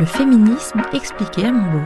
Le 0.00 0.06
féminisme 0.06 0.80
expliqué 0.94 1.44
à 1.44 1.52
mon. 1.52 1.84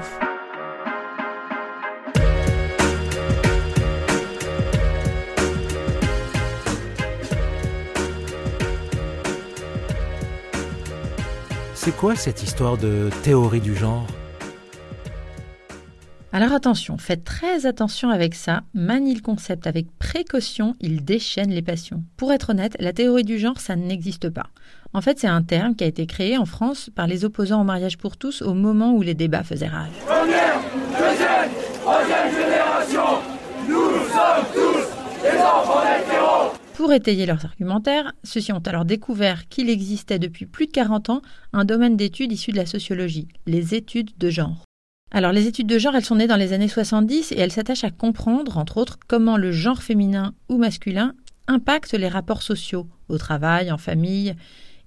C'est 11.74 11.96
quoi 11.96 12.14
cette 12.14 12.44
histoire 12.44 12.76
de 12.76 13.10
théorie 13.24 13.60
du 13.60 13.74
genre? 13.74 14.06
Alors 16.36 16.52
attention, 16.52 16.98
faites 16.98 17.22
très 17.22 17.64
attention 17.64 18.10
avec 18.10 18.34
ça. 18.34 18.64
Manie 18.74 19.14
le 19.14 19.20
concept 19.20 19.68
avec 19.68 19.86
précaution, 20.00 20.74
il 20.80 21.04
déchaîne 21.04 21.52
les 21.52 21.62
passions. 21.62 22.02
Pour 22.16 22.32
être 22.32 22.50
honnête, 22.50 22.76
la 22.80 22.92
théorie 22.92 23.22
du 23.22 23.38
genre, 23.38 23.60
ça 23.60 23.76
n'existe 23.76 24.30
pas. 24.30 24.48
En 24.94 25.00
fait, 25.00 25.20
c'est 25.20 25.28
un 25.28 25.44
terme 25.44 25.76
qui 25.76 25.84
a 25.84 25.86
été 25.86 26.06
créé 26.06 26.36
en 26.36 26.44
France 26.44 26.90
par 26.92 27.06
les 27.06 27.24
opposants 27.24 27.60
au 27.60 27.64
mariage 27.64 27.98
pour 27.98 28.16
tous 28.16 28.42
au 28.42 28.52
moment 28.52 28.94
où 28.94 29.02
les 29.02 29.14
débats 29.14 29.44
faisaient 29.44 29.68
rage. 29.68 29.92
Première, 30.04 30.58
deuxième, 30.98 31.50
troisième 31.80 32.30
génération, 32.32 33.22
nous 33.68 33.92
sommes 34.08 34.46
tous 34.52 35.22
des 35.22 35.38
enfants 35.38 35.82
d'hétéros. 35.84 36.52
Pour 36.74 36.92
étayer 36.92 37.26
leurs 37.26 37.44
argumentaires, 37.44 38.12
ceux-ci 38.24 38.52
ont 38.52 38.62
alors 38.66 38.84
découvert 38.84 39.46
qu'il 39.48 39.70
existait 39.70 40.18
depuis 40.18 40.46
plus 40.46 40.66
de 40.66 40.72
40 40.72 41.10
ans 41.10 41.22
un 41.52 41.64
domaine 41.64 41.96
d'études 41.96 42.32
issu 42.32 42.50
de 42.50 42.56
la 42.56 42.66
sociologie, 42.66 43.28
les 43.46 43.76
études 43.76 44.10
de 44.18 44.30
genre. 44.30 44.64
Alors 45.16 45.30
les 45.30 45.46
études 45.46 45.68
de 45.68 45.78
genre, 45.78 45.94
elles 45.94 46.04
sont 46.04 46.16
nées 46.16 46.26
dans 46.26 46.34
les 46.34 46.52
années 46.52 46.66
70 46.66 47.30
et 47.30 47.38
elles 47.38 47.52
s'attachent 47.52 47.84
à 47.84 47.92
comprendre, 47.92 48.58
entre 48.58 48.78
autres, 48.78 48.98
comment 49.06 49.36
le 49.36 49.52
genre 49.52 49.80
féminin 49.80 50.34
ou 50.48 50.58
masculin 50.58 51.14
impacte 51.46 51.92
les 51.92 52.08
rapports 52.08 52.42
sociaux, 52.42 52.88
au 53.08 53.16
travail, 53.16 53.70
en 53.70 53.78
famille, 53.78 54.34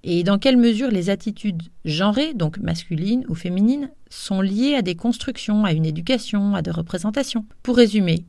et 0.04 0.24
dans 0.24 0.36
quelle 0.36 0.58
mesure 0.58 0.90
les 0.90 1.08
attitudes 1.08 1.62
genrées, 1.86 2.34
donc 2.34 2.58
masculines 2.58 3.24
ou 3.30 3.34
féminines, 3.34 3.90
sont 4.10 4.42
liées 4.42 4.74
à 4.74 4.82
des 4.82 4.96
constructions, 4.96 5.64
à 5.64 5.72
une 5.72 5.86
éducation, 5.86 6.54
à 6.54 6.60
des 6.60 6.72
représentations. 6.72 7.46
Pour 7.62 7.76
résumer, 7.76 8.26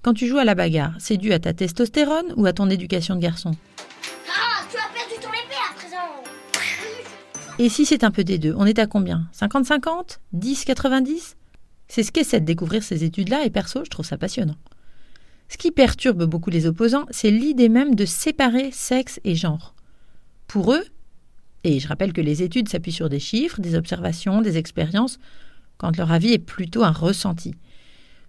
quand 0.00 0.14
tu 0.14 0.28
joues 0.28 0.38
à 0.38 0.44
la 0.44 0.54
bagarre, 0.54 0.94
c'est 0.98 1.18
dû 1.18 1.34
à 1.34 1.38
ta 1.38 1.52
testostérone 1.52 2.32
ou 2.38 2.46
à 2.46 2.54
ton 2.54 2.70
éducation 2.70 3.14
de 3.14 3.20
garçon? 3.20 3.50
Ah, 4.26 4.64
tu 4.70 4.78
as 4.78 4.88
perdu 4.94 5.20
ton 5.20 5.28
épée 5.28 5.60
à 5.70 5.74
présent. 5.74 6.32
Et 7.58 7.68
si 7.68 7.84
c'est 7.84 8.04
un 8.04 8.10
peu 8.10 8.24
des 8.24 8.38
deux, 8.38 8.54
on 8.56 8.64
est 8.64 8.78
à 8.78 8.86
combien? 8.86 9.28
50-50 9.38 10.18
10-90 10.34 11.34
C'est 11.94 12.04
ce 12.04 12.10
qu'essaient 12.10 12.40
de 12.40 12.46
découvrir 12.46 12.82
ces 12.82 13.04
études-là 13.04 13.44
et 13.44 13.50
perso, 13.50 13.84
je 13.84 13.90
trouve 13.90 14.06
ça 14.06 14.16
passionnant. 14.16 14.56
Ce 15.50 15.58
qui 15.58 15.70
perturbe 15.70 16.24
beaucoup 16.24 16.48
les 16.48 16.64
opposants, 16.64 17.04
c'est 17.10 17.30
l'idée 17.30 17.68
même 17.68 17.94
de 17.94 18.06
séparer 18.06 18.70
sexe 18.72 19.20
et 19.24 19.34
genre. 19.34 19.74
Pour 20.46 20.72
eux, 20.72 20.84
et 21.64 21.80
je 21.80 21.88
rappelle 21.88 22.14
que 22.14 22.22
les 22.22 22.42
études 22.42 22.70
s'appuient 22.70 22.92
sur 22.92 23.10
des 23.10 23.20
chiffres, 23.20 23.60
des 23.60 23.74
observations, 23.74 24.40
des 24.40 24.56
expériences, 24.56 25.18
quand 25.76 25.94
leur 25.98 26.10
avis 26.10 26.32
est 26.32 26.38
plutôt 26.38 26.82
un 26.82 26.92
ressenti. 26.92 27.52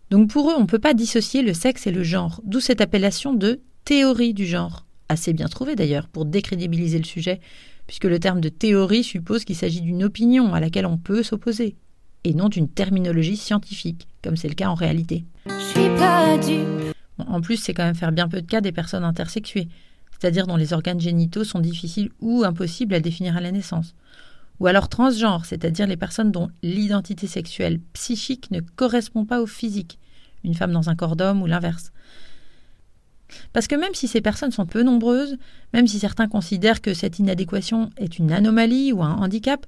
Donc 0.10 0.30
pour 0.30 0.52
eux, 0.52 0.56
on 0.58 0.64
ne 0.64 0.68
peut 0.68 0.78
pas 0.78 0.94
dissocier 0.94 1.42
le 1.42 1.54
sexe 1.54 1.88
et 1.88 1.92
le 1.94 2.04
genre, 2.04 2.42
d'où 2.44 2.60
cette 2.60 2.82
appellation 2.82 3.34
de 3.34 3.62
théorie 3.86 4.34
du 4.34 4.46
genre, 4.46 4.86
assez 5.08 5.32
bien 5.32 5.48
trouvée 5.48 5.78
d'ailleurs 5.78 6.10
pour 6.10 6.26
décrédibiliser 6.26 6.98
le 6.98 7.06
sujet, 7.06 7.40
puisque 7.88 8.04
le 8.04 8.20
terme 8.20 8.42
de 8.42 8.50
théorie 8.50 9.06
suppose 9.06 9.46
qu'il 9.46 9.56
s'agit 9.56 9.80
d'une 9.80 10.04
opinion 10.04 10.54
à 10.54 10.60
laquelle 10.60 10.86
on 10.86 10.98
peut 10.98 11.24
s'opposer, 11.24 11.78
et 12.24 12.34
non 12.34 12.50
d'une 12.50 12.70
terminologie 12.70 13.38
scientifique, 13.38 14.08
comme 14.22 14.38
c'est 14.38 14.48
le 14.48 14.56
cas 14.56 14.70
en 14.70 14.76
réalité. 14.76 15.26
en 17.18 17.42
plus, 17.42 17.58
c'est 17.58 17.74
quand 17.74 17.84
même 17.84 17.96
faire 17.96 18.12
bien 18.12 18.28
peu 18.28 18.42
de 18.42 18.48
cas 18.48 18.62
des 18.62 18.72
personnes 18.72 19.04
intersexuées, 19.04 19.68
c'est-à-dire 20.12 20.48
dont 20.48 20.56
les 20.56 20.74
organes 20.74 21.00
génitaux 21.00 21.44
sont 21.44 21.60
difficiles 21.60 22.10
ou 22.20 22.44
impossibles 22.44 22.96
à 22.96 23.00
définir 23.00 23.38
à 23.38 23.42
la 23.42 23.52
naissance. 23.52 23.96
Ou 24.60 24.68
alors 24.68 24.88
transgenre, 24.88 25.46
c'est-à-dire 25.46 25.88
les 25.88 25.98
personnes 25.98 26.32
dont 26.32 26.50
l'identité 26.62 27.28
sexuelle 27.28 27.80
psychique 27.94 28.52
ne 28.52 28.62
correspond 28.62 29.26
pas 29.26 29.42
au 29.42 29.48
physique, 29.48 30.00
une 30.44 30.54
femme 30.54 30.72
dans 30.72 30.90
un 30.90 30.96
corps 30.96 31.16
d'homme 31.16 31.42
ou 31.42 31.48
l'inverse. 31.48 31.92
Parce 33.52 33.68
que 33.68 33.76
même 33.76 33.94
si 33.94 34.08
ces 34.08 34.22
personnes 34.22 34.52
sont 34.52 34.66
peu 34.66 34.84
nombreuses, 34.84 35.38
même 35.74 35.88
si 35.88 36.00
certains 36.00 36.28
considèrent 36.28 36.82
que 36.82 36.94
cette 36.94 37.20
inadéquation 37.20 37.90
est 37.98 38.20
une 38.20 38.32
anomalie 38.32 38.92
ou 38.92 39.04
un 39.04 39.16
handicap, 39.16 39.66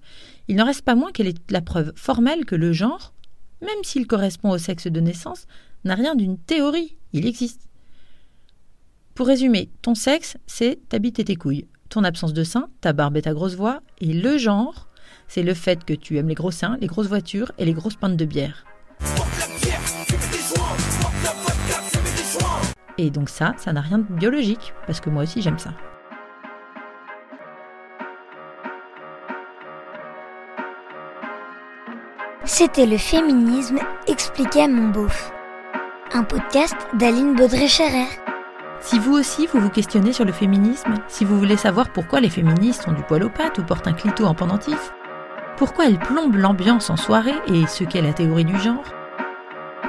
il 0.48 0.56
n'en 0.56 0.66
reste 0.66 0.84
pas 0.84 0.96
moins 0.96 1.12
qu'elle 1.12 1.28
est 1.28 1.52
la 1.52 1.62
preuve 1.62 1.92
formelle 1.96 2.46
que 2.46 2.56
le 2.56 2.74
genre, 2.74 3.14
même 3.62 3.84
s'il 3.84 4.08
correspond 4.08 4.52
au 4.52 4.58
sexe 4.58 4.88
de 4.88 5.00
naissance, 5.00 5.48
n'a 5.84 5.96
rien 5.96 6.16
d'une 6.16 6.38
théorie, 6.38 6.96
il 7.14 7.26
existe. 7.26 7.68
Pour 9.14 9.28
résumer, 9.28 9.70
ton 9.82 9.96
sexe, 9.96 10.38
c'est 10.46 10.80
ta 10.90 11.00
bite 11.00 11.20
et 11.20 11.26
tes 11.26 11.38
couilles. 11.38 11.68
Ton 11.90 12.04
absence 12.04 12.34
de 12.34 12.44
sein, 12.44 12.68
ta 12.82 12.92
barbe 12.92 13.16
et 13.16 13.22
ta 13.22 13.34
grosse 13.34 13.56
voix. 13.56 13.82
Et 14.02 14.12
le 14.12 14.38
genre, 14.38 14.90
c'est 15.28 15.44
le 15.44 15.54
fait 15.54 15.86
que 15.86 15.94
tu 15.94 16.18
aimes 16.18 16.28
les 16.28 16.36
gros 16.36 16.52
seins, 16.52 16.78
les 16.82 16.88
grosses 16.88 17.08
voitures 17.08 17.52
et 17.58 17.64
les 17.64 17.74
grosses 17.74 17.96
pintes 17.96 18.18
de 18.18 18.26
bière. 18.26 18.66
Et 22.98 23.10
donc 23.10 23.30
ça, 23.30 23.54
ça 23.58 23.74
n'a 23.74 23.82
rien 23.82 23.98
de 23.98 24.04
biologique, 24.04 24.74
parce 24.88 25.00
que 25.00 25.10
moi 25.10 25.24
aussi 25.24 25.42
j'aime 25.42 25.60
ça. 25.60 25.72
C'était 32.46 32.86
le 32.86 32.98
féminisme 32.98 33.80
expliqué 34.08 34.62
à 34.62 34.68
mon 34.68 34.90
beauf. 34.90 35.32
Un 36.14 36.24
podcast 36.24 36.76
d'Aline 36.94 37.36
Baudré-Scherer. 37.36 38.06
Si 38.80 39.00
vous 39.00 39.14
aussi 39.14 39.48
vous 39.48 39.60
vous 39.60 39.70
questionnez 39.70 40.14
sur 40.14 40.26
le 40.26 40.32
féminisme, 40.32 40.94
si 41.08 41.26
vous 41.26 41.40
voulez 41.40 41.58
savoir 41.58 41.90
pourquoi 41.90 42.20
les 42.22 42.30
féministes 42.30 42.88
ont 42.88 42.92
du 42.94 43.02
poil 43.02 43.24
aux 43.24 43.30
pattes 43.30 43.58
ou 43.58 43.64
portent 43.64 43.88
un 43.88 43.94
clito 43.94 44.26
en 44.26 44.36
pendentif, 44.36 44.94
pourquoi 45.58 45.88
elles 45.88 46.00
plombent 46.00 46.36
l'ambiance 46.36 46.90
en 46.90 46.98
soirée 46.98 47.36
et 47.48 47.66
ce 47.66 47.84
qu'est 47.84 48.02
la 48.02 48.14
théorie 48.14 48.46
du 48.46 48.58
genre, 48.60 48.84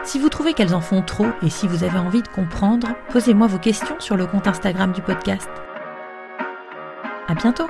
si 0.07 0.19
vous 0.21 0.29
trouvez 0.29 0.55
qu'elles 0.55 0.75
en 0.75 0.81
font 0.81 1.03
trop 1.03 1.27
et 1.43 1.51
si 1.51 1.67
vous 1.67 1.83
avez 1.83 1.99
envie 1.99 2.23
de 2.23 2.29
comprendre, 2.29 2.89
posez-moi 3.11 3.49
vos 3.49 3.59
questions 3.59 3.97
sur 3.99 4.17
le 4.17 4.27
compte 4.27 4.47
Instagram 4.47 4.93
du 4.93 5.03
podcast. 5.03 5.51
À 7.29 7.35
bientôt! 7.35 7.67